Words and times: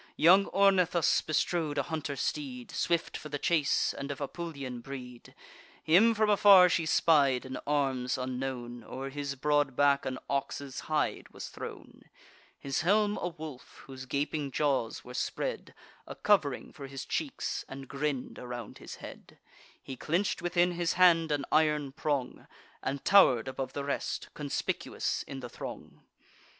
Young 0.17 0.47
Ornithus 0.47 1.21
bestrode 1.21 1.77
a 1.77 1.83
hunter 1.83 2.15
steed, 2.15 2.71
Swift 2.71 3.15
for 3.15 3.29
the 3.29 3.37
chase, 3.37 3.93
and 3.93 4.09
of 4.09 4.19
Apulian 4.19 4.81
breed. 4.81 5.35
Him 5.83 6.15
from 6.15 6.27
afar 6.27 6.69
she 6.69 6.87
spied, 6.87 7.45
in 7.45 7.59
arms 7.67 8.17
unknown: 8.17 8.83
O'er 8.83 9.09
his 9.11 9.35
broad 9.35 9.75
back 9.75 10.03
an 10.07 10.17
ox's 10.27 10.79
hide 10.89 11.29
was 11.29 11.49
thrown; 11.49 12.01
His 12.59 12.81
helm 12.81 13.19
a 13.21 13.27
wolf, 13.27 13.83
whose 13.85 14.07
gaping 14.07 14.49
jaws 14.49 15.03
were 15.05 15.13
spread 15.13 15.75
A 16.07 16.15
cov'ring 16.15 16.73
for 16.73 16.87
his 16.87 17.05
cheeks, 17.05 17.63
and 17.69 17.87
grinn'd 17.87 18.39
around 18.39 18.79
his 18.79 18.95
head, 18.95 19.37
He 19.83 19.95
clench'd 19.95 20.41
within 20.41 20.71
his 20.71 20.93
hand 20.93 21.31
an 21.31 21.45
iron 21.51 21.91
prong, 21.91 22.47
And 22.81 23.05
tower'd 23.05 23.47
above 23.47 23.73
the 23.73 23.83
rest, 23.85 24.29
conspicuous 24.33 25.21
in 25.27 25.41
the 25.41 25.47
throng. 25.49 26.01